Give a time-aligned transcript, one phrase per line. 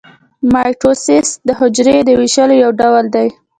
[0.51, 3.27] مایټوسیس د حجرې د ویشلو یو ډول دی